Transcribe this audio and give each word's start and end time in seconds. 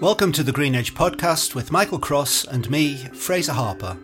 Welcome 0.00 0.32
to 0.32 0.42
the 0.42 0.50
Green 0.50 0.74
Edge 0.74 0.92
podcast 0.92 1.54
with 1.54 1.70
Michael 1.70 2.00
Cross 2.00 2.46
and 2.46 2.68
me, 2.68 2.96
Fraser 2.96 3.52
Harper. 3.52 3.96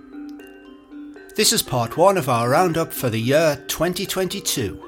This 1.34 1.52
is 1.52 1.62
part 1.62 1.96
one 1.96 2.16
of 2.16 2.28
our 2.28 2.50
roundup 2.50 2.92
for 2.92 3.10
the 3.10 3.18
year 3.18 3.62
2022. 3.66 4.80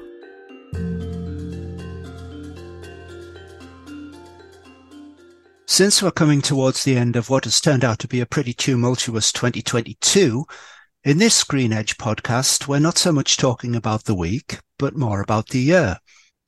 Since 5.65 6.01
we're 6.01 6.11
coming 6.11 6.41
towards 6.41 6.85
the 6.85 6.95
end 6.95 7.17
of 7.17 7.29
what 7.29 7.43
has 7.43 7.59
turned 7.59 7.83
out 7.83 7.99
to 7.99 8.07
be 8.07 8.21
a 8.21 8.25
pretty 8.25 8.53
tumultuous 8.53 9.33
2022, 9.33 10.45
in 11.03 11.17
this 11.17 11.43
Green 11.43 11.73
Edge 11.73 11.97
podcast, 11.97 12.69
we're 12.69 12.79
not 12.79 12.97
so 12.97 13.11
much 13.11 13.35
talking 13.35 13.75
about 13.75 14.05
the 14.05 14.15
week, 14.15 14.59
but 14.79 14.95
more 14.95 15.19
about 15.19 15.49
the 15.49 15.59
year. 15.59 15.97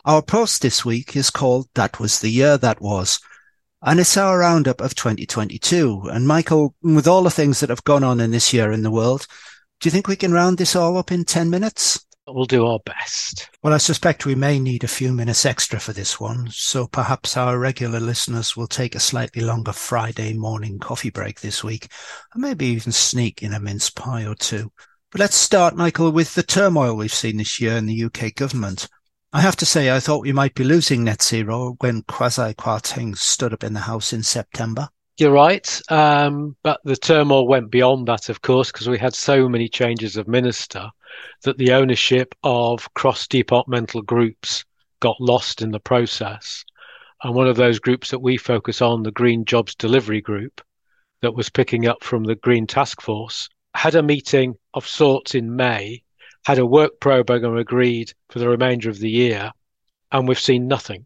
Our 0.05 0.21
post 0.21 0.61
this 0.61 0.85
week 0.85 1.13
is 1.17 1.29
called 1.29 1.67
That 1.75 1.99
Was 1.99 2.21
the 2.21 2.29
Year 2.29 2.57
That 2.57 2.81
Was. 2.81 3.19
And 3.87 3.99
it's 3.99 4.17
our 4.17 4.39
roundup 4.39 4.81
of 4.81 4.95
2022. 4.95 6.09
And 6.11 6.27
Michael, 6.27 6.73
with 6.81 7.07
all 7.07 7.21
the 7.21 7.29
things 7.29 7.59
that 7.59 7.69
have 7.69 7.83
gone 7.83 8.03
on 8.03 8.19
in 8.19 8.31
this 8.31 8.51
year 8.51 8.71
in 8.71 8.81
the 8.81 8.89
world, 8.89 9.27
do 9.79 9.85
you 9.85 9.91
think 9.91 10.07
we 10.07 10.15
can 10.15 10.33
round 10.33 10.57
this 10.57 10.75
all 10.75 10.97
up 10.97 11.11
in 11.11 11.23
10 11.23 11.51
minutes? 11.51 12.03
We'll 12.27 12.45
do 12.45 12.65
our 12.65 12.79
best. 12.83 13.47
Well, 13.61 13.75
I 13.75 13.77
suspect 13.77 14.25
we 14.25 14.33
may 14.33 14.59
need 14.59 14.83
a 14.83 14.87
few 14.87 15.13
minutes 15.13 15.45
extra 15.45 15.79
for 15.79 15.93
this 15.93 16.19
one. 16.19 16.47
So 16.49 16.87
perhaps 16.87 17.37
our 17.37 17.59
regular 17.59 17.99
listeners 17.99 18.57
will 18.57 18.65
take 18.65 18.95
a 18.95 18.99
slightly 18.99 19.43
longer 19.43 19.71
Friday 19.71 20.33
morning 20.33 20.79
coffee 20.79 21.11
break 21.11 21.41
this 21.41 21.63
week 21.63 21.87
and 22.33 22.41
maybe 22.41 22.65
even 22.65 22.91
sneak 22.91 23.43
in 23.43 23.53
a 23.53 23.59
mince 23.59 23.91
pie 23.91 24.25
or 24.25 24.33
two. 24.33 24.71
But 25.11 25.19
let's 25.19 25.35
start, 25.35 25.75
Michael, 25.75 26.11
with 26.11 26.33
the 26.33 26.41
turmoil 26.41 26.95
we've 26.95 27.13
seen 27.13 27.37
this 27.37 27.61
year 27.61 27.77
in 27.77 27.85
the 27.85 28.05
UK 28.05 28.33
government. 28.33 28.87
I 29.35 29.41
have 29.41 29.57
to 29.57 29.65
say, 29.65 29.91
I 29.91 29.99
thought 29.99 30.21
we 30.21 30.31
might 30.31 30.55
be 30.55 30.63
losing 30.63 31.03
net 31.03 31.21
zero 31.21 31.75
when 31.81 32.03
Kwasi 32.03 32.55
Kwarteng 32.55 33.17
stood 33.17 33.51
up 33.51 33.65
in 33.65 33.73
the 33.73 33.81
House 33.81 34.13
in 34.13 34.23
September. 34.23 34.87
You're 35.17 35.33
right. 35.33 35.81
Um, 35.89 36.55
but 36.63 36.79
the 36.85 36.95
turmoil 36.95 37.45
went 37.45 37.69
beyond 37.69 38.07
that, 38.07 38.29
of 38.29 38.41
course, 38.41 38.71
because 38.71 38.87
we 38.87 38.97
had 38.97 39.13
so 39.13 39.49
many 39.49 39.67
changes 39.67 40.15
of 40.15 40.29
minister 40.29 40.89
that 41.43 41.57
the 41.57 41.73
ownership 41.73 42.33
of 42.43 42.93
cross 42.93 43.27
departmental 43.27 44.01
groups 44.01 44.63
got 45.01 45.19
lost 45.19 45.61
in 45.61 45.71
the 45.71 45.81
process. 45.81 46.63
And 47.21 47.35
one 47.35 47.47
of 47.47 47.57
those 47.57 47.77
groups 47.77 48.11
that 48.11 48.19
we 48.19 48.37
focus 48.37 48.81
on, 48.81 49.03
the 49.03 49.11
Green 49.11 49.43
Jobs 49.43 49.75
Delivery 49.75 50.21
Group, 50.21 50.61
that 51.21 51.35
was 51.35 51.49
picking 51.49 51.87
up 51.87 52.05
from 52.05 52.23
the 52.23 52.35
Green 52.35 52.67
Task 52.67 53.01
Force, 53.01 53.49
had 53.73 53.95
a 53.95 54.01
meeting 54.01 54.55
of 54.73 54.87
sorts 54.87 55.35
in 55.35 55.57
May 55.57 56.04
had 56.45 56.59
a 56.59 56.65
work 56.65 56.99
program 56.99 57.57
agreed 57.57 58.13
for 58.29 58.39
the 58.39 58.47
remainder 58.47 58.89
of 58.89 58.99
the 58.99 59.09
year, 59.09 59.51
and 60.11 60.27
we've 60.27 60.39
seen 60.39 60.67
nothing. 60.67 61.05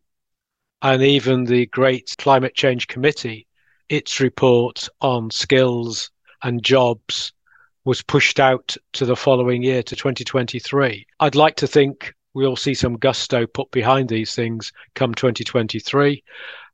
And 0.81 1.01
even 1.01 1.45
the 1.45 1.65
great 1.67 2.15
climate 2.17 2.55
change 2.55 2.87
committee, 2.87 3.47
its 3.87 4.19
report 4.19 4.87
on 5.01 5.31
skills 5.31 6.11
and 6.43 6.63
jobs 6.63 7.33
was 7.85 8.01
pushed 8.01 8.39
out 8.39 8.75
to 8.93 9.05
the 9.05 9.15
following 9.15 9.63
year 9.63 9.81
to 9.83 9.95
2023. 9.95 11.05
I'd 11.19 11.35
like 11.35 11.55
to 11.57 11.67
think 11.67 12.13
we'll 12.33 12.55
see 12.55 12.73
some 12.73 12.97
gusto 12.97 13.47
put 13.47 13.71
behind 13.71 14.09
these 14.09 14.35
things 14.35 14.71
come 14.93 15.13
2023 15.13 16.23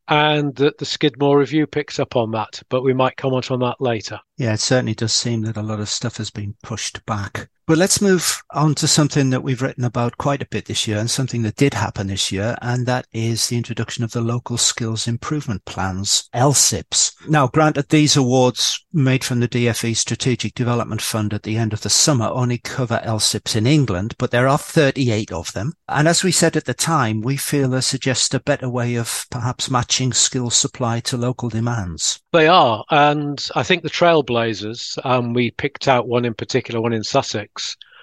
and 0.07 0.55
that 0.55 0.77
the 0.77 0.85
Skidmore 0.85 1.39
review 1.39 1.65
picks 1.65 1.99
up 1.99 2.15
on 2.15 2.31
that, 2.31 2.61
but 2.69 2.83
we 2.83 2.93
might 2.93 3.17
comment 3.17 3.49
on 3.49 3.59
that 3.59 3.79
later. 3.79 4.19
Yeah, 4.37 4.53
it 4.53 4.59
certainly 4.59 4.93
does 4.93 5.13
seem 5.13 5.41
that 5.43 5.57
a 5.57 5.63
lot 5.63 5.79
of 5.79 5.89
stuff 5.89 6.17
has 6.17 6.29
been 6.29 6.55
pushed 6.61 7.03
back. 7.05 7.49
But 7.67 7.79
let's 7.79 7.99
move 7.99 8.43
on 8.51 8.75
to 8.75 8.87
something 8.87 9.31
that 9.31 9.41
we've 9.41 9.61
written 9.61 9.85
about 9.85 10.19
quite 10.19 10.43
a 10.43 10.47
bit 10.47 10.65
this 10.65 10.87
year 10.87 10.99
and 10.99 11.09
something 11.09 11.41
that 11.41 11.55
did 11.55 11.73
happen 11.73 12.05
this 12.05 12.31
year. 12.31 12.55
And 12.61 12.85
that 12.85 13.07
is 13.11 13.47
the 13.47 13.57
introduction 13.57 14.03
of 14.03 14.11
the 14.11 14.21
local 14.21 14.57
skills 14.57 15.07
improvement 15.07 15.65
plans, 15.65 16.29
LSIPs. 16.35 17.27
Now, 17.27 17.47
granted, 17.47 17.89
these 17.89 18.15
awards 18.15 18.85
made 18.93 19.23
from 19.23 19.39
the 19.39 19.47
DFE 19.47 19.97
Strategic 19.97 20.53
Development 20.53 21.01
Fund 21.01 21.33
at 21.33 21.41
the 21.41 21.57
end 21.57 21.73
of 21.73 21.81
the 21.81 21.89
summer 21.89 22.27
only 22.27 22.59
cover 22.59 23.01
LSIPs 23.03 23.55
in 23.55 23.65
England, 23.65 24.13
but 24.19 24.29
there 24.29 24.47
are 24.47 24.59
38 24.59 25.31
of 25.31 25.51
them. 25.53 25.73
And 25.87 26.07
as 26.07 26.23
we 26.23 26.31
said 26.31 26.55
at 26.55 26.65
the 26.65 26.73
time, 26.75 27.21
we 27.21 27.35
feel 27.35 27.69
they 27.69 27.81
suggest 27.81 28.35
a 28.35 28.39
better 28.39 28.69
way 28.69 28.93
of 28.93 29.25
perhaps 29.31 29.71
matching 29.71 30.13
skill 30.13 30.51
supply 30.51 30.99
to 30.99 31.17
local 31.17 31.49
demands. 31.49 32.21
They 32.31 32.47
are. 32.47 32.85
And 32.91 33.43
I 33.55 33.63
think 33.63 33.81
the 33.81 33.89
Trailblazers, 33.89 35.03
um, 35.03 35.33
we 35.33 35.49
picked 35.49 35.87
out 35.87 36.07
one 36.07 36.25
in 36.25 36.35
particular, 36.35 36.79
one 36.79 36.93
in 36.93 37.03
Sussex 37.03 37.54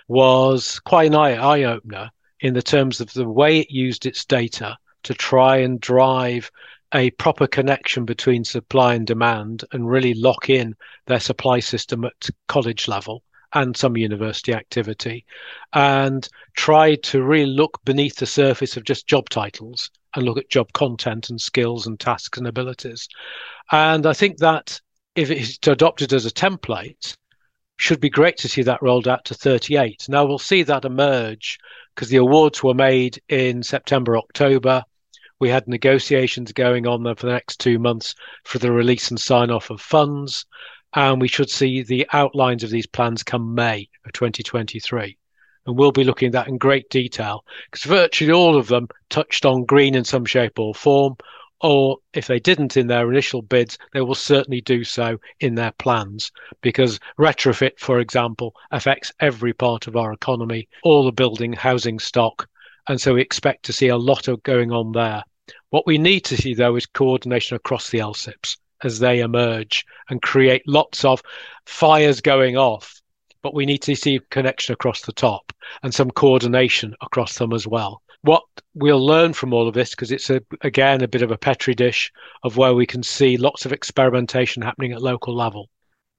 was 0.08 0.80
quite 0.80 1.12
an 1.12 1.16
eye 1.16 1.62
opener 1.64 2.10
in 2.40 2.54
the 2.54 2.62
terms 2.62 3.00
of 3.00 3.12
the 3.12 3.28
way 3.28 3.60
it 3.60 3.70
used 3.70 4.04
its 4.04 4.24
data 4.24 4.76
to 5.04 5.14
try 5.14 5.56
and 5.56 5.80
drive 5.80 6.50
a 6.94 7.10
proper 7.12 7.46
connection 7.46 8.04
between 8.04 8.44
supply 8.44 8.94
and 8.94 9.06
demand 9.06 9.64
and 9.72 9.88
really 9.88 10.14
lock 10.14 10.50
in 10.50 10.74
their 11.06 11.20
supply 11.20 11.60
system 11.60 12.04
at 12.04 12.28
college 12.48 12.88
level 12.88 13.22
and 13.54 13.76
some 13.76 13.96
university 13.96 14.52
activity 14.52 15.24
and 15.72 16.28
try 16.54 16.94
to 16.96 17.22
really 17.22 17.50
look 17.50 17.78
beneath 17.84 18.16
the 18.16 18.26
surface 18.26 18.76
of 18.76 18.84
just 18.84 19.06
job 19.06 19.28
titles 19.28 19.90
and 20.14 20.24
look 20.24 20.38
at 20.38 20.50
job 20.50 20.72
content 20.72 21.30
and 21.30 21.40
skills 21.40 21.86
and 21.86 21.98
tasks 21.98 22.38
and 22.38 22.46
abilities. 22.46 23.08
And 23.70 24.06
I 24.06 24.12
think 24.12 24.38
that 24.38 24.80
if 25.14 25.30
it's 25.30 25.58
adopted 25.66 26.12
as 26.12 26.26
a 26.26 26.30
template, 26.30 27.16
should 27.82 27.98
be 27.98 28.08
great 28.08 28.36
to 28.36 28.48
see 28.48 28.62
that 28.62 28.80
rolled 28.80 29.08
out 29.08 29.24
to 29.24 29.34
38. 29.34 30.06
Now 30.08 30.24
we'll 30.24 30.38
see 30.38 30.62
that 30.62 30.84
emerge 30.84 31.58
because 31.92 32.10
the 32.10 32.18
awards 32.18 32.62
were 32.62 32.74
made 32.74 33.20
in 33.28 33.64
September, 33.64 34.16
October. 34.16 34.84
We 35.40 35.48
had 35.48 35.66
negotiations 35.66 36.52
going 36.52 36.86
on 36.86 37.02
there 37.02 37.16
for 37.16 37.26
the 37.26 37.32
next 37.32 37.58
two 37.58 37.80
months 37.80 38.14
for 38.44 38.60
the 38.60 38.70
release 38.70 39.10
and 39.10 39.20
sign 39.20 39.50
off 39.50 39.68
of 39.68 39.80
funds. 39.80 40.46
And 40.94 41.20
we 41.20 41.26
should 41.26 41.50
see 41.50 41.82
the 41.82 42.06
outlines 42.12 42.62
of 42.62 42.70
these 42.70 42.86
plans 42.86 43.24
come 43.24 43.52
May 43.52 43.88
of 44.06 44.12
2023. 44.12 45.18
And 45.66 45.76
we'll 45.76 45.90
be 45.90 46.04
looking 46.04 46.26
at 46.26 46.32
that 46.34 46.46
in 46.46 46.58
great 46.58 46.88
detail 46.88 47.44
because 47.68 47.82
virtually 47.82 48.32
all 48.32 48.56
of 48.56 48.68
them 48.68 48.86
touched 49.10 49.44
on 49.44 49.64
green 49.64 49.96
in 49.96 50.04
some 50.04 50.24
shape 50.24 50.60
or 50.60 50.72
form 50.72 51.16
or 51.62 51.98
if 52.12 52.26
they 52.26 52.40
didn't 52.40 52.76
in 52.76 52.88
their 52.88 53.10
initial 53.10 53.40
bids, 53.40 53.78
they 53.92 54.00
will 54.00 54.16
certainly 54.16 54.60
do 54.60 54.82
so 54.82 55.18
in 55.38 55.54
their 55.54 55.72
plans 55.72 56.32
because 56.60 56.98
retrofit, 57.18 57.78
for 57.78 58.00
example, 58.00 58.54
affects 58.72 59.12
every 59.20 59.52
part 59.52 59.86
of 59.86 59.96
our 59.96 60.12
economy, 60.12 60.68
all 60.82 61.04
the 61.04 61.12
building 61.12 61.52
housing 61.52 62.00
stock. 62.00 62.48
And 62.88 63.00
so 63.00 63.14
we 63.14 63.20
expect 63.20 63.64
to 63.66 63.72
see 63.72 63.88
a 63.88 63.96
lot 63.96 64.26
of 64.26 64.42
going 64.42 64.72
on 64.72 64.90
there. 64.90 65.22
What 65.70 65.86
we 65.86 65.98
need 65.98 66.20
to 66.26 66.36
see 66.36 66.54
though 66.54 66.74
is 66.74 66.86
coordination 66.86 67.56
across 67.56 67.90
the 67.90 67.98
LSIPs 67.98 68.56
as 68.82 68.98
they 68.98 69.20
emerge 69.20 69.84
and 70.10 70.20
create 70.20 70.62
lots 70.66 71.04
of 71.04 71.22
fires 71.66 72.20
going 72.20 72.56
off. 72.56 73.00
But 73.40 73.54
we 73.54 73.66
need 73.66 73.82
to 73.82 73.94
see 73.94 74.20
connection 74.30 74.72
across 74.72 75.02
the 75.02 75.12
top 75.12 75.52
and 75.84 75.94
some 75.94 76.10
coordination 76.10 76.94
across 77.00 77.38
them 77.38 77.52
as 77.52 77.66
well 77.66 78.02
what 78.22 78.42
we'll 78.74 79.04
learn 79.04 79.32
from 79.32 79.52
all 79.52 79.68
of 79.68 79.74
this, 79.74 79.90
because 79.90 80.10
it's 80.10 80.30
a, 80.30 80.40
again 80.62 81.02
a 81.02 81.08
bit 81.08 81.22
of 81.22 81.30
a 81.30 81.38
petri 81.38 81.74
dish 81.74 82.10
of 82.42 82.56
where 82.56 82.74
we 82.74 82.86
can 82.86 83.02
see 83.02 83.36
lots 83.36 83.66
of 83.66 83.72
experimentation 83.72 84.62
happening 84.62 84.92
at 84.92 85.02
local 85.02 85.36
level. 85.36 85.68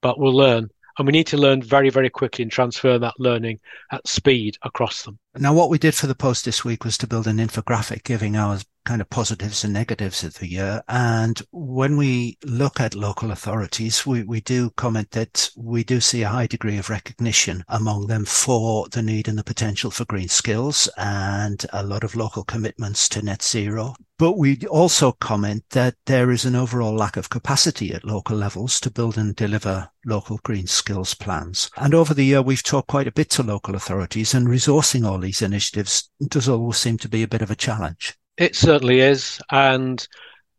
But 0.01 0.19
we'll 0.19 0.35
learn, 0.35 0.69
and 0.97 1.07
we 1.07 1.13
need 1.13 1.27
to 1.27 1.37
learn 1.37 1.61
very, 1.61 1.89
very 1.89 2.09
quickly 2.09 2.43
and 2.43 2.51
transfer 2.51 2.99
that 2.99 3.13
learning 3.19 3.59
at 3.91 4.07
speed 4.07 4.57
across 4.63 5.03
them. 5.03 5.17
Now, 5.37 5.53
what 5.53 5.69
we 5.69 5.77
did 5.77 5.95
for 5.95 6.07
the 6.07 6.15
post 6.15 6.45
this 6.45 6.65
week 6.65 6.83
was 6.83 6.97
to 6.99 7.07
build 7.07 7.25
an 7.25 7.37
infographic 7.37 8.03
giving 8.03 8.35
our 8.35 8.59
kind 8.85 9.01
of 9.01 9.09
positives 9.09 9.63
and 9.63 9.73
negatives 9.73 10.23
of 10.23 10.35
the 10.35 10.49
year. 10.49 10.83
And 10.87 11.41
when 11.51 11.97
we 11.97 12.37
look 12.43 12.79
at 12.79 12.95
local 12.95 13.31
authorities, 13.31 14.05
we, 14.05 14.23
we 14.23 14.41
do 14.41 14.69
comment 14.71 15.11
that 15.11 15.49
we 15.55 15.83
do 15.83 15.99
see 15.99 16.23
a 16.23 16.29
high 16.29 16.47
degree 16.47 16.77
of 16.77 16.89
recognition 16.89 17.63
among 17.67 18.07
them 18.07 18.25
for 18.25 18.87
the 18.89 19.01
need 19.01 19.27
and 19.27 19.37
the 19.37 19.43
potential 19.43 19.91
for 19.91 20.05
green 20.05 20.29
skills 20.29 20.89
and 20.97 21.65
a 21.73 21.83
lot 21.83 22.03
of 22.03 22.15
local 22.15 22.43
commitments 22.43 23.07
to 23.09 23.21
net 23.21 23.41
zero. 23.41 23.95
But 24.19 24.37
we 24.37 24.57
also 24.67 25.11
comment 25.11 25.63
that 25.71 25.95
there 26.05 26.29
is 26.31 26.45
an 26.45 26.55
overall 26.55 26.95
lack 26.95 27.17
of 27.17 27.29
capacity 27.29 27.93
at 27.93 28.05
local 28.05 28.37
levels 28.37 28.79
to 28.81 28.91
build 28.91 29.17
and 29.17 29.35
deliver 29.35 29.89
local 30.05 30.39
green 30.43 30.67
skills 30.67 31.13
plans. 31.13 31.69
And 31.77 31.93
over 31.93 32.13
the 32.13 32.23
year, 32.25 32.41
we've 32.41 32.63
talked 32.63 32.89
quite 32.89 33.07
a 33.07 33.11
bit 33.11 33.29
to 33.31 33.43
local 33.43 33.75
authorities 33.75 34.33
and 34.33 34.47
resourcing 34.47 35.05
all 35.05 35.17
these 35.17 35.41
initiatives 35.41 36.09
does 36.27 36.47
always 36.47 36.77
seem 36.77 36.97
to 36.99 37.09
be 37.09 37.23
a 37.23 37.27
bit 37.27 37.41
of 37.41 37.51
a 37.51 37.55
challenge. 37.55 38.15
It 38.37 38.55
certainly 38.55 38.99
is. 38.99 39.39
And 39.51 40.05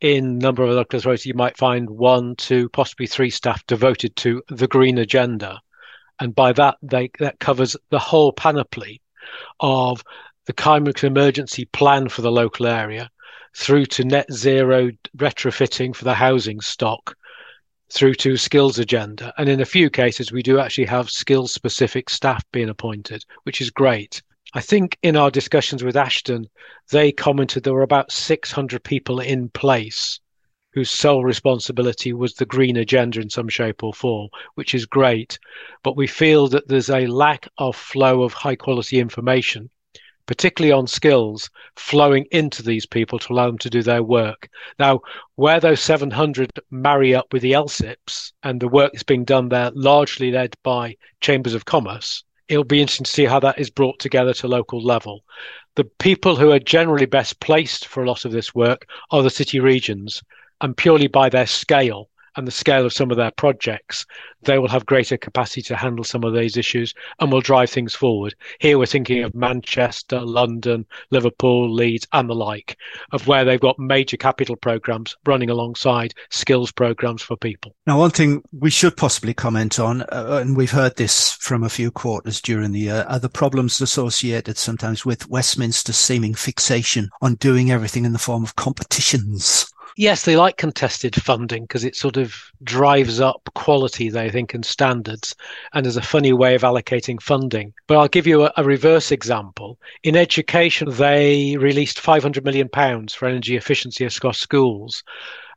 in 0.00 0.38
number 0.38 0.62
of 0.62 0.70
local 0.70 0.98
authorities, 0.98 1.26
you 1.26 1.34
might 1.34 1.56
find 1.56 1.88
one, 1.90 2.36
two, 2.36 2.68
possibly 2.68 3.06
three 3.06 3.30
staff 3.30 3.66
devoted 3.66 4.14
to 4.16 4.42
the 4.48 4.68
green 4.68 4.98
agenda. 4.98 5.60
And 6.20 6.34
by 6.34 6.52
that, 6.52 6.76
they, 6.82 7.10
that 7.18 7.40
covers 7.40 7.76
the 7.90 7.98
whole 7.98 8.32
panoply 8.32 9.00
of 9.60 10.04
the 10.46 10.52
climate 10.52 11.02
emergency 11.02 11.64
plan 11.66 12.08
for 12.08 12.22
the 12.22 12.30
local 12.30 12.66
area 12.66 13.10
through 13.56 13.86
to 13.86 14.04
net 14.04 14.32
zero 14.32 14.90
retrofitting 15.16 15.96
for 15.96 16.04
the 16.04 16.14
housing 16.14 16.60
stock 16.60 17.16
through 17.92 18.14
to 18.14 18.36
skills 18.36 18.78
agenda. 18.78 19.32
And 19.38 19.48
in 19.48 19.60
a 19.60 19.66
few 19.66 19.90
cases, 19.90 20.32
we 20.32 20.42
do 20.42 20.58
actually 20.58 20.86
have 20.86 21.10
skills 21.10 21.54
specific 21.54 22.10
staff 22.10 22.44
being 22.52 22.68
appointed, 22.68 23.24
which 23.44 23.60
is 23.60 23.70
great. 23.70 24.22
I 24.56 24.60
think 24.60 24.96
in 25.02 25.16
our 25.16 25.32
discussions 25.32 25.82
with 25.82 25.96
Ashton, 25.96 26.48
they 26.90 27.10
commented 27.10 27.64
there 27.64 27.74
were 27.74 27.82
about 27.82 28.12
600 28.12 28.84
people 28.84 29.18
in 29.18 29.48
place 29.48 30.20
whose 30.72 30.90
sole 30.90 31.24
responsibility 31.24 32.12
was 32.12 32.34
the 32.34 32.46
green 32.46 32.76
agenda 32.76 33.20
in 33.20 33.30
some 33.30 33.48
shape 33.48 33.82
or 33.82 33.92
form, 33.92 34.28
which 34.54 34.72
is 34.72 34.86
great. 34.86 35.38
But 35.82 35.96
we 35.96 36.06
feel 36.06 36.46
that 36.48 36.68
there's 36.68 36.88
a 36.88 37.08
lack 37.08 37.48
of 37.58 37.74
flow 37.74 38.22
of 38.22 38.32
high 38.32 38.56
quality 38.56 39.00
information 39.00 39.70
particularly 40.26 40.72
on 40.72 40.86
skills, 40.86 41.50
flowing 41.76 42.24
into 42.30 42.62
these 42.62 42.86
people 42.86 43.18
to 43.18 43.32
allow 43.32 43.46
them 43.46 43.58
to 43.58 43.68
do 43.68 43.82
their 43.82 44.02
work. 44.02 44.48
Now, 44.78 45.00
where 45.34 45.60
those 45.60 45.80
700 45.80 46.50
marry 46.70 47.14
up 47.14 47.32
with 47.32 47.42
the 47.42 47.52
LSIPs 47.52 48.32
and 48.42 48.60
the 48.60 48.68
work 48.68 48.92
that's 48.92 49.02
being 49.02 49.24
done 49.24 49.50
there, 49.50 49.70
largely 49.74 50.30
led 50.30 50.56
by 50.62 50.96
chambers 51.20 51.54
of 51.54 51.66
commerce, 51.66 52.24
it'll 52.48 52.64
be 52.64 52.80
interesting 52.80 53.04
to 53.04 53.10
see 53.10 53.24
how 53.24 53.40
that 53.40 53.58
is 53.58 53.70
brought 53.70 53.98
together 53.98 54.34
to 54.34 54.48
local 54.48 54.82
level. 54.82 55.24
The 55.76 55.84
people 55.84 56.36
who 56.36 56.52
are 56.52 56.58
generally 56.58 57.06
best 57.06 57.40
placed 57.40 57.86
for 57.86 58.02
a 58.02 58.06
lot 58.06 58.24
of 58.24 58.32
this 58.32 58.54
work 58.54 58.86
are 59.10 59.22
the 59.22 59.30
city 59.30 59.60
regions, 59.60 60.22
and 60.60 60.76
purely 60.76 61.06
by 61.06 61.28
their 61.28 61.46
scale 61.46 62.08
and 62.36 62.46
the 62.46 62.52
scale 62.52 62.84
of 62.84 62.92
some 62.92 63.10
of 63.10 63.16
their 63.16 63.30
projects, 63.32 64.06
they 64.42 64.58
will 64.58 64.68
have 64.68 64.86
greater 64.86 65.16
capacity 65.16 65.62
to 65.62 65.76
handle 65.76 66.04
some 66.04 66.24
of 66.24 66.34
these 66.34 66.56
issues 66.56 66.94
and 67.20 67.32
will 67.32 67.40
drive 67.40 67.70
things 67.70 67.94
forward. 67.94 68.34
Here 68.60 68.78
we're 68.78 68.86
thinking 68.86 69.22
of 69.22 69.34
Manchester, 69.34 70.20
London, 70.20 70.86
Liverpool, 71.10 71.72
Leeds, 71.72 72.06
and 72.12 72.28
the 72.28 72.34
like, 72.34 72.76
of 73.12 73.26
where 73.26 73.44
they've 73.44 73.60
got 73.60 73.78
major 73.78 74.16
capital 74.16 74.56
programs 74.56 75.16
running 75.24 75.50
alongside 75.50 76.14
skills 76.30 76.70
programs 76.72 77.22
for 77.22 77.36
people. 77.36 77.74
Now, 77.86 77.98
one 77.98 78.10
thing 78.10 78.42
we 78.52 78.70
should 78.70 78.96
possibly 78.96 79.34
comment 79.34 79.78
on, 79.78 80.02
uh, 80.02 80.40
and 80.42 80.56
we've 80.56 80.70
heard 80.70 80.96
this 80.96 81.32
from 81.32 81.62
a 81.62 81.68
few 81.68 81.90
quarters 81.90 82.40
during 82.40 82.72
the 82.72 82.80
year, 82.80 83.06
are 83.08 83.18
the 83.18 83.28
problems 83.28 83.80
associated 83.80 84.58
sometimes 84.58 85.04
with 85.04 85.28
Westminster's 85.28 85.96
seeming 85.96 86.34
fixation 86.34 87.08
on 87.22 87.34
doing 87.36 87.70
everything 87.70 88.04
in 88.04 88.12
the 88.12 88.18
form 88.18 88.42
of 88.42 88.56
competitions. 88.56 89.72
Yes, 89.96 90.24
they 90.24 90.36
like 90.36 90.56
contested 90.56 91.14
funding 91.14 91.64
because 91.64 91.84
it 91.84 91.94
sort 91.94 92.16
of 92.16 92.34
drives 92.64 93.20
up 93.20 93.48
quality, 93.54 94.08
they 94.08 94.28
think, 94.28 94.52
and 94.52 94.66
standards, 94.66 95.36
and 95.72 95.86
is 95.86 95.96
a 95.96 96.02
funny 96.02 96.32
way 96.32 96.56
of 96.56 96.62
allocating 96.62 97.22
funding. 97.22 97.72
But 97.86 97.98
I'll 97.98 98.08
give 98.08 98.26
you 98.26 98.44
a, 98.44 98.52
a 98.56 98.64
reverse 98.64 99.12
example. 99.12 99.78
In 100.02 100.16
education, 100.16 100.90
they 100.90 101.56
released 101.56 102.02
£500 102.02 102.42
million 102.42 102.68
for 103.08 103.28
energy 103.28 103.56
efficiency 103.56 104.04
across 104.04 104.38
schools. 104.38 105.04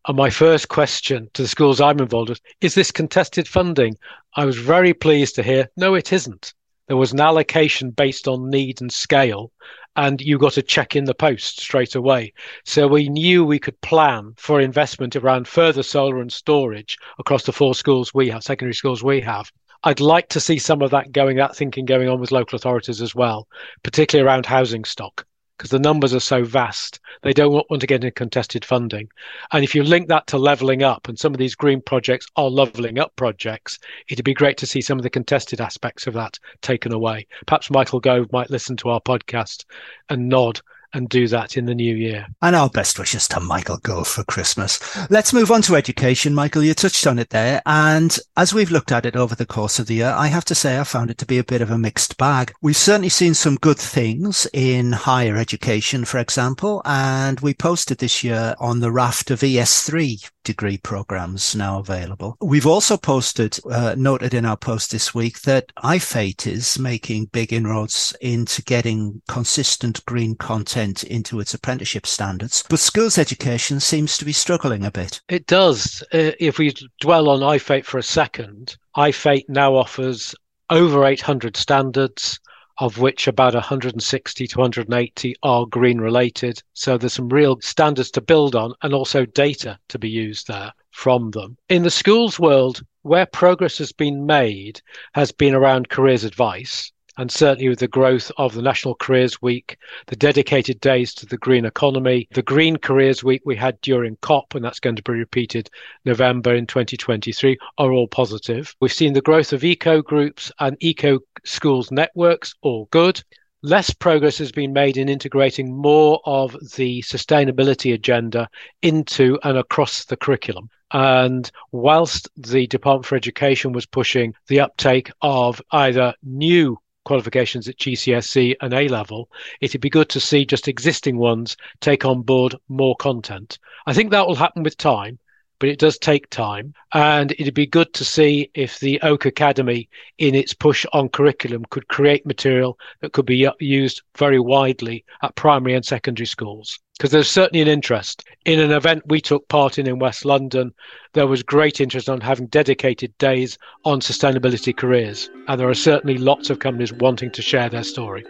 And 0.08 0.16
my 0.16 0.30
first 0.30 0.70
question 0.70 1.32
to 1.34 1.42
the 1.42 1.48
schools 1.48 1.82
I'm 1.82 2.00
involved 2.00 2.30
with 2.30 2.42
is 2.62 2.76
this 2.76 2.92
contested 2.92 3.48
funding? 3.48 3.98
I 4.36 4.46
was 4.46 4.58
very 4.58 4.94
pleased 4.94 5.34
to 5.36 5.44
hear, 5.44 5.68
no, 5.76 5.96
it 5.96 6.14
isn't. 6.14 6.54
There 6.88 6.98
was 6.98 7.12
an 7.12 7.20
allocation 7.20 7.92
based 7.92 8.28
on 8.30 8.50
need 8.50 8.80
and 8.80 8.92
scale, 8.92 9.52
and 9.98 10.22
you 10.22 10.38
got 10.38 10.58
a 10.58 10.62
check 10.62 10.96
in 10.96 11.04
the 11.04 11.14
post 11.14 11.60
straight 11.60 11.96
away. 11.96 12.32
So 12.64 12.88
we 12.88 13.10
knew 13.10 13.44
we 13.44 13.60
could 13.60 13.80
plan 13.82 14.34
for 14.38 14.62
investment 14.62 15.16
around 15.16 15.50
further 15.50 15.84
solar 15.84 16.22
and 16.22 16.32
storage 16.32 16.98
across 17.20 17.44
the 17.44 17.52
four 17.52 17.76
schools 17.76 18.14
we 18.14 18.30
have, 18.30 18.44
secondary 18.44 18.74
schools 18.74 19.04
we 19.04 19.20
have. 19.22 19.52
I'd 19.84 20.00
like 20.00 20.30
to 20.30 20.40
see 20.40 20.60
some 20.60 20.82
of 20.82 20.92
that 20.92 21.12
going, 21.12 21.36
that 21.38 21.56
thinking 21.56 21.86
going 21.86 22.08
on 22.08 22.22
with 22.22 22.32
local 22.32 22.56
authorities 22.56 23.02
as 23.02 23.14
well, 23.14 23.50
particularly 23.84 24.26
around 24.26 24.46
housing 24.46 24.86
stock 24.86 25.27
because 25.58 25.72
the 25.72 25.80
numbers 25.80 26.14
are 26.14 26.20
so 26.20 26.44
vast. 26.44 27.00
They 27.24 27.34
don't 27.34 27.52
want 27.70 27.82
to 27.82 27.88
get 27.88 28.04
into 28.04 28.12
contested 28.12 28.64
funding. 28.64 29.10
And 29.52 29.64
if 29.64 29.74
you 29.74 29.84
link 29.84 30.08
that 30.10 30.28
to 30.28 30.38
leveling 30.38 30.84
up, 30.84 31.08
and 31.08 31.18
some 31.18 31.34
of 31.34 31.40
these 31.40 31.56
green 31.56 31.82
projects 31.82 32.28
are 32.36 32.50
leveling 32.50 33.00
up 33.00 33.16
projects, 33.16 33.80
it'd 34.08 34.24
be 34.24 34.34
great 34.34 34.58
to 34.58 34.68
see 34.68 34.82
some 34.82 35.00
of 35.00 35.04
the 35.04 35.10
contested 35.10 35.60
aspects 35.60 36.06
of 36.06 36.14
that 36.14 36.38
taken 36.62 36.94
away. 36.94 37.26
Perhaps 37.48 37.72
Michael 37.72 38.00
Gove 38.00 38.32
might 38.32 38.52
listen 38.52 38.78
to 38.78 38.90
our 38.90 39.02
podcast 39.02 39.66
and 40.10 40.30
nod 40.30 40.62
and 40.94 41.10
do 41.10 41.28
that 41.28 41.58
in 41.58 41.66
the 41.66 41.76
new 41.76 41.96
year. 41.96 42.28
And 42.42 42.56
our 42.56 42.70
best 42.70 43.00
wishes 43.00 43.28
to 43.30 43.40
Michael 43.40 43.78
Gove 43.78 44.08
for 44.08 44.24
Christmas. 44.24 44.80
Let's 45.10 45.34
move 45.34 45.52
on 45.52 45.62
to 45.64 45.76
education. 45.76 46.34
Michael, 46.34 46.64
you 46.64 46.74
touched 46.74 47.08
on 47.08 47.20
it 47.20 47.30
there. 47.30 47.62
And 47.66 48.18
as 48.36 48.54
we've 48.54 48.72
looked 48.72 48.92
at 48.92 49.06
it 49.06 49.16
over 49.16 49.36
the 49.36 49.46
course 49.46 49.80
of 49.80 49.88
the 49.88 49.96
year, 49.96 50.14
I 50.16 50.28
have 50.28 50.46
to 50.46 50.56
say 50.56 50.80
I 50.80 50.84
found 50.84 51.10
it 51.10 51.18
to 51.20 51.26
be 51.26 51.38
a 51.38 51.44
bit 51.44 51.62
of 51.62 51.72
a 51.72 51.78
mixed 51.78 52.18
bag. 52.18 52.54
We've 52.62 52.78
certainly 52.78 53.10
seen 53.10 53.34
some 53.34 53.56
good 53.56 53.78
things 53.78 54.48
in 54.54 54.92
higher 54.92 55.36
education, 55.36 56.06
for 56.06 56.20
example, 56.20 56.82
and 56.86 57.40
we 57.40 57.54
posted 57.54 57.98
this 57.98 58.24
year 58.24 58.56
on 58.60 58.80
the 58.80 58.92
raft 58.92 59.32
of 59.32 59.42
ES3 59.42 60.30
degree 60.44 60.78
programs 60.78 61.56
now 61.56 61.78
available. 61.80 62.38
We've 62.40 62.66
also 62.66 62.96
posted, 62.96 63.60
uh, 63.70 63.96
noted 63.98 64.34
in 64.34 64.46
our 64.46 64.56
post 64.56 64.92
this 64.92 65.14
week 65.14 65.42
that 65.42 65.74
iFate 65.84 66.48
is 66.48 66.80
making 66.80 67.26
big 67.26 67.52
inroads 67.52 68.16
into 68.22 68.62
getting 68.64 69.22
consistent 69.28 70.06
green 70.06 70.36
content 70.36 70.77
into 70.78 71.40
its 71.40 71.54
apprenticeship 71.54 72.06
standards, 72.06 72.64
but 72.70 72.80
schools 72.80 73.18
education 73.18 73.80
seems 73.80 74.18
to 74.18 74.26
be 74.26 74.34
struggling 74.34 74.86
a 74.86 74.92
bit. 74.92 75.22
It 75.28 75.48
does. 75.48 76.04
Uh, 76.14 76.32
if 76.40 76.58
we 76.58 76.74
dwell 77.02 77.30
on 77.30 77.40
iFate 77.40 77.86
for 77.86 77.98
a 77.98 78.04
second, 78.04 78.78
iFate 78.96 79.50
now 79.50 79.76
offers 79.76 80.36
over 80.70 81.06
800 81.06 81.58
standards 81.58 82.40
of 82.80 83.00
which 83.00 83.28
about 83.28 83.56
160 83.56 84.48
to 84.48 84.58
180 84.60 85.36
are 85.42 85.66
green 85.66 86.00
related. 86.00 86.62
So 86.74 86.98
there's 86.98 87.14
some 87.14 87.30
real 87.30 87.60
standards 87.62 88.12
to 88.12 88.22
build 88.22 88.56
on 88.56 88.74
and 88.84 88.94
also 88.94 89.26
data 89.26 89.80
to 89.90 90.00
be 90.00 90.10
used 90.10 90.48
there 90.48 90.72
from 90.92 91.32
them. 91.32 91.58
In 91.70 91.84
the 91.84 91.90
schools 91.90 92.40
world, 92.40 92.82
where 93.02 93.26
progress 93.26 93.78
has 93.80 93.92
been 93.92 94.26
made 94.26 94.82
has 95.14 95.32
been 95.32 95.56
around 95.56 95.90
careers 95.90 96.24
advice 96.24 96.92
and 97.18 97.32
certainly 97.32 97.70
with 97.70 97.80
the 97.80 97.88
growth 97.88 98.32
of 98.38 98.54
the 98.54 98.62
National 98.62 98.96
Careers 98.96 99.42
Week, 99.42 99.78
the 100.08 100.16
dedicated 100.16 100.80
days 100.80 101.14
to 101.16 101.26
the 101.26 101.38
green 101.38 101.66
economy, 101.66 102.28
the 102.32 102.42
Green 102.42 102.78
Careers 102.78 103.24
Week 103.24 103.42
we 103.46 103.56
had 103.56 103.80
during 103.82 104.18
COP, 104.22 104.56
and 104.56 104.64
that's 104.64 104.80
going 104.80 104.96
to 104.96 105.04
be 105.04 105.14
repeated 105.14 105.70
November 106.06 106.54
in 106.54 106.68
2023, 106.68 107.58
are 107.78 107.92
all 107.92 108.08
positive. 108.08 108.76
We've 108.80 108.94
seen 108.94 109.14
the 109.14 109.22
growth 109.22 109.54
of 109.54 109.64
eco 109.64 110.02
groups 110.02 110.52
and 110.60 110.78
eco 110.80 111.20
schools 111.44 111.92
networks, 111.92 112.54
all 112.62 112.88
good 112.92 113.24
less 113.64 113.92
progress 113.94 114.38
has 114.38 114.52
been 114.52 114.72
made 114.72 114.98
in 114.98 115.10
integrating 115.10 115.76
more 115.76 116.22
of 116.26 116.56
the 116.76 117.02
sustainability 117.02 117.94
agenda 117.94 118.48
into 118.82 119.40
and 119.44 119.58
across 119.58 120.06
the 120.06 120.16
curriculum. 120.16 120.70
And 120.92 121.50
whilst 121.72 122.30
the 122.38 122.68
Department 122.68 123.06
for 123.06 123.16
Education 123.16 123.74
was 123.74 123.86
pushing 123.86 124.34
the 124.48 124.62
uptake 124.62 125.12
of 125.22 125.62
either 125.72 126.14
new 126.24 126.78
qualifications 127.08 127.70
at 127.70 127.78
GCSE 127.78 128.56
and 128.62 128.74
A 128.74 128.90
level, 128.90 129.30
it'd 129.62 129.80
be 129.80 129.90
good 129.90 130.10
to 130.10 130.20
see 130.20 130.46
just 130.46 130.68
existing 130.68 131.18
ones 131.18 131.56
take 131.80 132.04
on 132.04 132.22
board 132.22 132.54
more 132.68 132.98
content. 132.98 133.60
I 133.86 133.94
think 133.94 134.12
that 134.12 134.28
will 134.28 134.36
happen 134.36 134.62
with 134.62 134.76
time 134.78 135.18
but 135.60 135.70
it 135.70 135.80
does 135.80 135.98
take 135.98 136.30
time. 136.30 136.74
And 136.94 137.32
it'd 137.34 137.54
be 137.54 137.66
good 137.66 137.94
to 137.94 138.06
see 138.06 138.50
if 138.54 138.80
the 138.80 139.00
Oak 139.02 139.26
Academy, 139.26 139.90
in 140.18 140.36
its 140.36 140.54
push 140.54 140.86
on 140.94 141.10
curriculum, 141.10 141.66
could 141.70 141.88
create 141.88 142.26
material 142.26 142.78
that 143.02 143.14
could 143.14 143.26
be 143.26 143.48
used 143.60 144.02
very 144.18 144.40
widely 144.40 145.04
at 145.22 145.36
primary 145.36 145.76
and 145.76 145.86
secondary 145.86 146.28
schools. 146.28 146.80
Because 146.98 147.12
there's 147.12 147.30
certainly 147.30 147.62
an 147.62 147.68
interest. 147.68 148.24
In 148.46 148.60
an 148.60 148.72
event 148.72 149.04
we 149.06 149.22
took 149.22 149.48
part 149.50 149.78
in 149.78 149.88
in 149.88 150.00
West 150.00 150.26
London, 150.26 150.74
there 151.14 151.28
was 151.28 151.44
great 151.44 151.80
interest 151.80 152.10
on 152.10 152.22
having 152.22 152.48
dedicated 152.48 153.16
days 153.20 153.58
on 153.86 154.00
sustainability 154.00 154.76
careers. 154.76 155.30
And 155.48 155.60
there 155.60 155.70
are 155.70 155.76
certainly 155.76 156.18
lots 156.18 156.50
of 156.50 156.60
companies 156.60 156.94
wanting 156.94 157.32
to 157.32 157.42
share 157.44 157.70
their 157.70 157.84
story. 157.84 158.26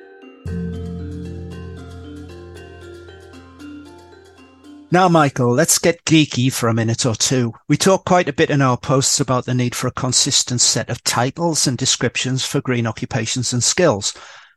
Now, 4.90 5.10
Michael, 5.10 5.52
let's 5.52 5.80
get 5.80 6.06
geeky 6.06 6.52
for 6.52 6.70
a 6.70 6.74
minute 6.74 7.06
or 7.06 7.14
two. 7.14 7.54
We 7.68 7.76
talk 7.76 8.06
quite 8.06 8.30
a 8.30 8.34
bit 8.34 8.50
in 8.50 8.62
our 8.62 8.78
posts 8.78 9.20
about 9.20 9.44
the 9.46 9.54
need 9.54 9.76
for 9.76 9.88
a 9.88 9.92
consistent 9.92 10.62
set 10.62 10.90
of 10.90 11.04
titles 11.04 11.68
and 11.68 11.78
descriptions 11.78 12.46
for 12.46 12.62
green 12.62 12.88
occupations 12.88 13.52
and 13.52 13.62
skills. 13.62 14.14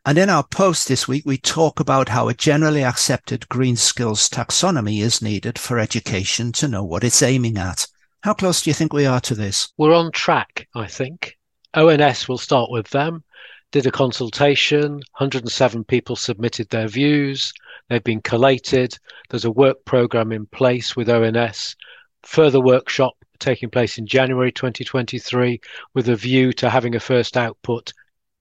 And 0.06 0.16
in 0.16 0.30
our 0.30 0.44
post 0.44 0.86
this 0.86 1.08
week, 1.08 1.24
we 1.26 1.36
talk 1.36 1.80
about 1.80 2.08
how 2.08 2.28
a 2.28 2.34
generally 2.34 2.84
accepted 2.84 3.48
green 3.48 3.74
skills 3.74 4.28
taxonomy 4.28 5.02
is 5.02 5.20
needed 5.20 5.58
for 5.58 5.80
education 5.80 6.52
to 6.52 6.68
know 6.68 6.84
what 6.84 7.02
it's 7.02 7.22
aiming 7.22 7.58
at. 7.58 7.88
How 8.22 8.34
close 8.34 8.62
do 8.62 8.70
you 8.70 8.74
think 8.74 8.92
we 8.92 9.06
are 9.06 9.20
to 9.22 9.34
this? 9.34 9.72
We're 9.78 9.94
on 9.94 10.12
track, 10.12 10.68
I 10.76 10.86
think. 10.86 11.36
ONS 11.74 12.28
will 12.28 12.38
start 12.38 12.70
with 12.70 12.88
them, 12.90 13.24
did 13.72 13.86
a 13.86 13.90
consultation, 13.90 14.92
107 14.92 15.82
people 15.84 16.14
submitted 16.14 16.68
their 16.68 16.86
views. 16.86 17.52
They've 17.90 18.02
been 18.02 18.22
collated. 18.22 18.96
There's 19.28 19.44
a 19.44 19.50
work 19.50 19.84
program 19.84 20.30
in 20.30 20.46
place 20.46 20.94
with 20.94 21.10
ONS. 21.10 21.76
Further 22.22 22.60
workshop 22.60 23.14
taking 23.40 23.68
place 23.68 23.98
in 23.98 24.06
January 24.06 24.52
2023 24.52 25.60
with 25.94 26.08
a 26.08 26.14
view 26.14 26.52
to 26.52 26.70
having 26.70 26.94
a 26.94 27.00
first 27.00 27.36
output 27.36 27.92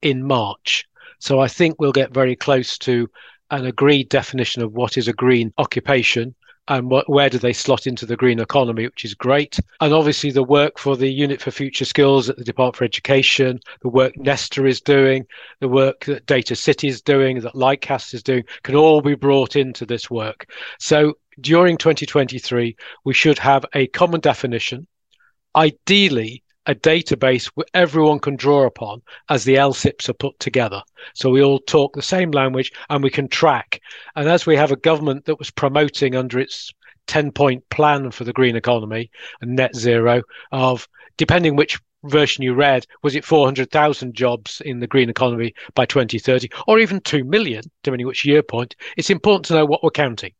in 0.04 0.24
March. 0.24 0.86
So 1.20 1.40
I 1.40 1.48
think 1.48 1.80
we'll 1.80 1.92
get 1.92 2.14
very 2.14 2.36
close 2.36 2.78
to 2.80 3.10
an 3.50 3.66
agreed 3.66 4.10
definition 4.10 4.62
of 4.62 4.74
what 4.74 4.98
is 4.98 5.08
a 5.08 5.14
green 5.14 5.52
occupation 5.58 6.36
and 6.70 6.92
where 7.08 7.30
do 7.30 7.40
they 7.40 7.52
slot 7.52 7.88
into 7.88 8.06
the 8.06 8.16
green 8.16 8.40
economy, 8.40 8.86
which 8.86 9.04
is 9.04 9.16
great. 9.16 9.60
And 9.82 9.92
obviously, 9.92 10.30
the 10.30 10.44
work 10.44 10.78
for 10.78 10.96
the 10.96 11.12
Unit 11.12 11.42
for 11.42 11.50
Future 11.50 11.86
Skills 11.86 12.30
at 12.30 12.38
the 12.38 12.44
Department 12.44 12.76
for 12.76 12.84
Education, 12.84 13.60
the 13.82 13.90
work 13.90 14.16
Nesta 14.18 14.66
is 14.66 14.80
doing, 14.80 15.26
the 15.60 15.68
work 15.68 16.06
that 16.06 16.28
Data 16.28 16.56
City 16.56 16.88
is 16.88 17.02
doing, 17.02 17.40
that 17.42 17.56
Lightcast 17.56 18.14
is 18.14 18.22
doing, 18.22 18.44
can 18.62 18.76
all 18.76 19.02
be 19.02 19.16
brought 19.16 19.56
into 19.56 19.84
this 19.86 20.12
work. 20.12 20.52
So 20.80 21.16
during 21.42 21.78
2023, 21.78 22.76
we 23.04 23.14
should 23.14 23.40
have 23.40 23.66
a 23.74 23.88
common 23.88 24.22
definition, 24.22 24.86
ideally 25.56 26.44
a 26.66 26.76
database 26.76 27.46
where 27.56 27.66
everyone 27.74 28.20
can 28.20 28.36
draw 28.36 28.66
upon 28.66 29.02
as 29.30 29.44
the 29.44 29.56
LSIPs 29.56 30.10
are 30.10 30.14
put 30.14 30.40
together. 30.40 30.82
So 31.16 31.30
we 31.30 31.42
all 31.42 31.60
talk 31.60 31.96
the 31.96 32.02
same 32.02 32.32
language 32.32 32.72
and 32.90 33.04
we 33.04 33.10
can 33.10 33.28
track. 33.28 33.82
And 34.16 34.28
as 34.30 34.46
we 34.46 34.56
have 34.56 34.72
a 34.72 34.76
government 34.76 35.26
that 35.26 35.40
was 35.40 35.52
promoting 35.52 36.16
under 36.16 36.40
its 36.40 36.72
10 37.08 37.32
point 37.32 37.68
plan 37.70 38.12
for 38.12 38.24
the 38.24 38.34
green 38.34 38.56
economy 38.56 39.10
and 39.42 39.56
net 39.56 39.76
zero 39.76 40.22
of 40.52 40.88
depending 41.18 41.56
which 41.56 41.80
version 42.04 42.44
you 42.44 42.54
read, 42.54 42.86
was 43.04 43.16
it 43.16 43.26
400,000 43.26 44.14
jobs 44.14 44.62
in 44.64 44.80
the 44.80 44.88
green 44.88 45.10
economy 45.10 45.54
by 45.74 45.86
2030 45.86 46.50
or 46.68 46.80
even 46.80 47.02
2 47.02 47.24
million, 47.24 47.64
depending 47.84 48.06
which 48.08 48.26
year 48.26 48.44
point? 48.44 48.76
It's 48.96 49.10
important 49.10 49.46
to 49.46 49.56
know 49.56 49.66
what 49.66 49.84
we're 49.84 49.90
counting 49.90 50.34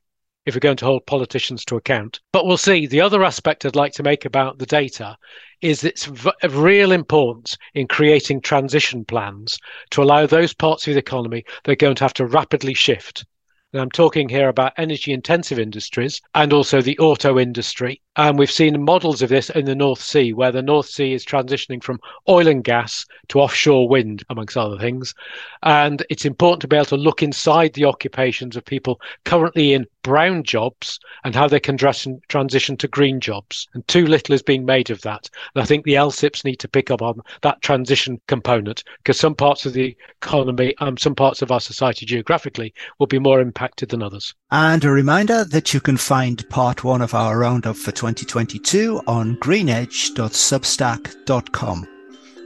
if 0.50 0.56
we're 0.56 0.60
going 0.60 0.78
to 0.78 0.86
hold 0.86 1.06
politicians 1.06 1.64
to 1.66 1.78
account. 1.78 2.20
But 2.34 2.46
we'll 2.46 2.58
see. 2.58 2.86
The 2.86 3.02
other 3.02 3.24
aspect 3.24 3.66
I'd 3.66 3.76
like 3.76 3.94
to 3.94 4.04
make 4.04 4.26
about 4.26 4.58
the 4.58 4.66
data 4.66 5.16
is 5.62 5.84
it's 5.84 6.08
of 6.08 6.58
real 6.58 6.92
importance 6.92 7.58
in 7.74 7.88
creating 7.88 8.42
transition 8.42 9.06
plans 9.06 9.58
to 9.92 10.04
allow 10.04 10.26
those 10.26 10.54
parts 10.54 10.88
of 10.88 10.96
the 10.96 11.00
economy 11.00 11.46
that 11.64 11.72
are 11.72 11.76
going 11.76 11.96
to 11.96 12.04
have 12.04 12.14
to 12.16 12.26
rapidly 12.26 12.74
shift 12.74 13.26
and 13.72 13.82
I'm 13.82 13.92
talking 13.92 14.30
here 14.30 14.50
about 14.50 14.74
energy 14.78 15.14
intensive 15.14 15.60
industries 15.60 16.22
and 16.34 16.52
also 16.54 16.82
the 16.82 16.98
auto 16.98 17.38
industry. 17.38 18.02
And 18.20 18.38
we've 18.38 18.52
seen 18.52 18.84
models 18.84 19.22
of 19.22 19.30
this 19.30 19.50
in 19.50 19.64
the 19.64 19.74
North 19.74 20.02
Sea, 20.02 20.34
where 20.34 20.52
the 20.52 20.62
North 20.62 20.90
Sea 20.90 21.14
is 21.14 21.26
transitioning 21.26 21.82
from 21.82 22.02
oil 22.28 22.50
and 22.50 22.62
gas 22.62 23.06
to 23.30 23.40
offshore 23.40 23.88
wind, 23.88 24.26
amongst 24.30 24.58
other 24.58 24.78
things. 24.78 25.16
And 25.64 26.06
it's 26.10 26.26
important 26.26 26.60
to 26.64 26.68
be 26.68 26.76
able 26.76 26.88
to 26.88 26.98
look 26.98 27.24
inside 27.24 27.76
the 27.76 27.86
occupations 27.86 28.58
of 28.58 28.66
people 28.66 29.00
currently 29.24 29.72
in 29.72 29.86
brown 30.04 30.44
jobs 30.44 31.00
and 31.24 31.36
how 31.36 31.48
they 31.48 31.60
can 31.60 31.78
transition 31.78 32.78
to 32.78 32.88
green 32.88 33.20
jobs. 33.20 33.68
And 33.74 33.88
too 33.88 34.06
little 34.06 34.36
is 34.36 34.42
being 34.42 34.66
made 34.66 34.90
of 34.90 35.02
that. 35.02 35.30
And 35.56 35.62
I 35.62 35.66
think 35.66 35.86
the 35.86 35.94
LSIPs 35.94 36.44
need 36.44 36.58
to 36.58 36.68
pick 36.68 36.92
up 36.92 37.02
on 37.02 37.22
that 37.42 37.62
transition 37.62 38.20
component 38.28 38.84
because 38.98 39.20
some 39.20 39.36
parts 39.36 39.66
of 39.66 39.74
the 39.74 39.96
economy, 40.22 40.74
um, 40.80 40.98
some 40.98 41.16
parts 41.16 41.42
of 41.42 41.52
our 41.52 41.62
society 41.62 42.06
geographically 42.06 42.74
will 42.98 43.08
be 43.08 43.20
more 43.20 43.40
impacted 43.40 43.90
than 43.90 44.04
others. 44.04 44.34
And 44.52 44.84
a 44.84 44.90
reminder 44.90 45.46
that 45.46 45.74
you 45.74 45.80
can 45.80 45.98
find 45.98 46.48
part 46.50 46.84
one 46.84 47.02
of 47.02 47.14
our 47.14 47.40
roundup 47.40 47.76
for 47.76 47.92
2022 48.16 49.02
on 49.08 49.38
greenedge.substack.com. 49.38 51.88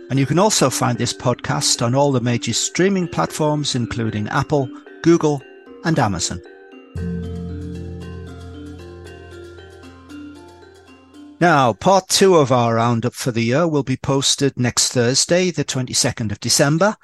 And 0.10 0.20
you 0.20 0.25
can 0.25 0.39
also 0.39 0.70
find 0.70 0.98
this 0.98 1.13
podcast 1.13 1.86
on 1.86 1.96
all 1.96 2.12
the 2.12 2.22
major 2.22 2.53
streaming 2.53 3.08
platforms, 3.08 3.75
including 3.75 4.27
Apple, 4.27 4.70
Google, 5.01 5.41
and 5.86 5.98
Amazon. 5.98 6.41
Now, 11.39 11.74
part 11.74 12.08
two 12.08 12.36
of 12.36 12.51
our 12.51 12.75
roundup 12.75 13.13
for 13.13 13.32
the 13.32 13.43
year 13.43 13.67
will 13.67 13.84
be 13.84 13.98
posted 13.98 14.58
next 14.58 14.93
Thursday, 14.93 15.51
the 15.51 15.65
22nd 15.65 16.32
of 16.32 16.39
December. 16.39 16.96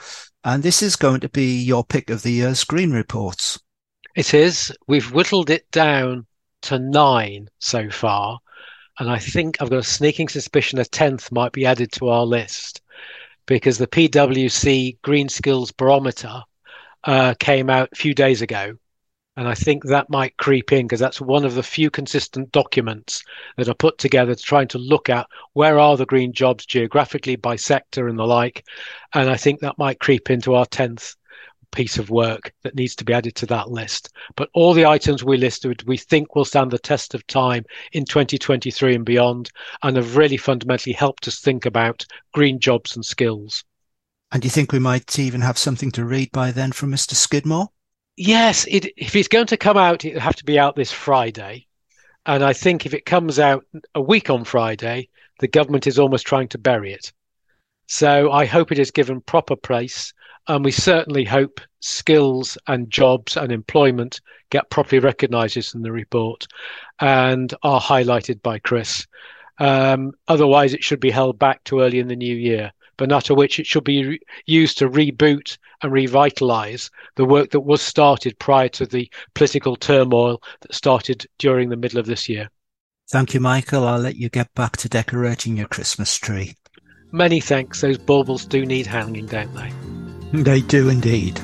And 0.43 0.63
this 0.63 0.81
is 0.81 0.95
going 0.95 1.19
to 1.21 1.29
be 1.29 1.61
your 1.61 1.83
pick 1.83 2.09
of 2.09 2.21
the 2.21 2.31
year's 2.31 2.63
green 2.63 2.91
reports. 2.91 3.59
It 4.15 4.33
is. 4.33 4.71
We've 4.87 5.11
whittled 5.11 5.49
it 5.49 5.69
down 5.71 6.25
to 6.61 6.79
nine 6.79 7.49
so 7.59 7.89
far. 7.89 8.39
And 8.99 9.09
I 9.09 9.17
think 9.17 9.61
I've 9.61 9.69
got 9.69 9.79
a 9.79 9.83
sneaking 9.83 10.29
suspicion 10.29 10.79
a 10.79 10.83
10th 10.83 11.31
might 11.31 11.51
be 11.51 11.65
added 11.65 11.91
to 11.93 12.09
our 12.09 12.25
list 12.25 12.81
because 13.45 13.77
the 13.77 13.87
PwC 13.87 15.01
Green 15.01 15.29
Skills 15.29 15.71
Barometer 15.71 16.43
uh, 17.05 17.33
came 17.39 17.69
out 17.69 17.89
a 17.91 17.95
few 17.95 18.13
days 18.13 18.41
ago 18.41 18.77
and 19.39 19.47
I 19.47 19.55
think 19.55 19.85
that 19.85 20.09
might 20.09 20.35
creep 20.35 20.73
in 20.73 20.85
because 20.85 20.99
that's 20.99 21.21
one 21.21 21.45
of 21.45 21.55
the 21.55 21.63
few 21.63 21.89
consistent 21.89 22.51
documents 22.51 23.23
that 23.55 23.69
are 23.69 23.73
put 23.73 23.97
together 23.97 24.35
to 24.35 24.43
trying 24.43 24.67
to 24.67 24.77
look 24.77 25.07
at 25.07 25.27
where 25.53 25.79
are 25.79 25.95
the 25.95 26.05
green 26.05 26.33
jobs 26.33 26.65
geographically 26.65 27.37
by 27.37 27.55
sector 27.55 28.09
and 28.09 28.19
the 28.19 28.27
like. 28.27 28.65
And 29.13 29.29
I 29.29 29.37
think 29.37 29.61
that 29.61 29.77
might 29.77 30.01
creep 30.01 30.29
into 30.29 30.55
our 30.55 30.65
10th 30.65 31.15
piece 31.71 31.97
of 31.97 32.09
work 32.09 32.53
that 32.63 32.75
needs 32.75 32.95
to 32.95 33.05
be 33.05 33.13
added 33.13 33.35
to 33.35 33.45
that 33.47 33.69
list. 33.69 34.09
But 34.35 34.49
all 34.53 34.73
the 34.73 34.85
items 34.85 35.23
we 35.23 35.37
listed, 35.37 35.83
we 35.83 35.97
think 35.97 36.35
will 36.35 36.45
stand 36.45 36.71
the 36.71 36.79
test 36.79 37.13
of 37.13 37.25
time 37.27 37.65
in 37.91 38.05
2023 38.05 38.95
and 38.95 39.05
beyond, 39.05 39.51
and 39.83 39.97
have 39.97 40.17
really 40.17 40.37
fundamentally 40.37 40.93
helped 40.93 41.27
us 41.27 41.39
think 41.39 41.65
about 41.65 42.05
green 42.33 42.59
jobs 42.59 42.95
and 42.95 43.05
skills. 43.05 43.63
And 44.31 44.41
do 44.41 44.45
you 44.45 44.51
think 44.51 44.71
we 44.71 44.79
might 44.79 45.17
even 45.17 45.41
have 45.41 45.57
something 45.57 45.91
to 45.91 46.05
read 46.05 46.31
by 46.31 46.51
then 46.51 46.71
from 46.71 46.91
Mr. 46.91 47.13
Skidmore? 47.13 47.69
Yes, 48.15 48.65
it, 48.67 48.91
if 48.97 49.15
it's 49.15 49.27
going 49.27 49.47
to 49.47 49.57
come 49.57 49.77
out, 49.77 50.05
it'll 50.05 50.19
have 50.19 50.35
to 50.35 50.45
be 50.45 50.59
out 50.59 50.75
this 50.75 50.91
Friday. 50.91 51.65
And 52.25 52.43
I 52.43 52.53
think 52.53 52.85
if 52.85 52.93
it 52.93 53.05
comes 53.05 53.39
out 53.39 53.65
a 53.95 54.01
week 54.01 54.29
on 54.29 54.43
Friday, 54.43 55.09
the 55.39 55.47
government 55.47 55.87
is 55.87 55.97
almost 55.97 56.27
trying 56.27 56.49
to 56.49 56.57
bury 56.57 56.93
it. 56.93 57.11
So 57.87 58.31
I 58.31 58.45
hope 58.45 58.71
it 58.71 58.77
is 58.77 58.91
given 58.91 59.21
proper 59.21 59.55
place. 59.55 60.13
And 60.49 60.65
we 60.65 60.71
certainly 60.71 61.23
hope 61.23 61.61
skills 61.79 62.57
and 62.67 62.89
jobs 62.89 63.37
and 63.37 63.51
employment 63.51 64.19
get 64.49 64.69
properly 64.69 64.99
recognised 64.99 65.75
in 65.75 65.81
the 65.81 65.91
report 65.91 66.47
and 66.99 67.53
are 67.63 67.79
highlighted 67.79 68.41
by 68.41 68.59
Chris. 68.59 69.07
Um, 69.59 70.11
otherwise, 70.27 70.73
it 70.73 70.83
should 70.83 70.99
be 70.99 71.11
held 71.11 71.39
back 71.39 71.63
to 71.65 71.79
early 71.79 71.99
in 71.99 72.09
the 72.09 72.15
new 72.15 72.35
year 72.35 72.73
but 72.99 73.13
after 73.13 73.33
which 73.33 73.59
it 73.59 73.65
should 73.65 73.85
be 73.85 74.05
re- 74.05 74.19
used 74.45 74.77
to 74.77 74.89
reboot 74.89 75.57
and 75.81 75.91
revitalise 75.91 76.91
the 77.15 77.25
work 77.25 77.49
that 77.51 77.61
was 77.61 77.81
started 77.81 78.37
prior 78.39 78.67
to 78.67 78.85
the 78.85 79.09
political 79.33 79.77
turmoil 79.77 80.43
that 80.61 80.75
started 80.75 81.25
during 81.39 81.69
the 81.69 81.77
middle 81.77 81.97
of 81.97 82.05
this 82.05 82.27
year. 82.27 82.49
Thank 83.09 83.33
you, 83.33 83.39
Michael. 83.39 83.87
I'll 83.87 83.99
let 83.99 84.17
you 84.17 84.29
get 84.29 84.53
back 84.53 84.75
to 84.77 84.89
decorating 84.89 85.57
your 85.57 85.67
Christmas 85.67 86.15
tree. 86.17 86.55
Many 87.11 87.39
thanks. 87.39 87.81
Those 87.81 87.97
baubles 87.97 88.45
do 88.45 88.65
need 88.65 88.85
hanging, 88.85 89.27
don't 89.27 89.55
they? 89.55 89.98
They 90.31 90.61
do 90.61 90.89
indeed. 90.89 91.39